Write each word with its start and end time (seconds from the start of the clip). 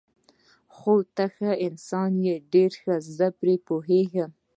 خو 0.75 0.93
ته 1.15 1.25
ښه 1.35 1.51
انسان 1.67 2.11
یې، 2.25 2.35
ډېر 2.53 2.71
ښه، 2.81 2.95
زه 3.17 3.27
پرې 3.39 3.55
پوهېږم. 3.67 4.31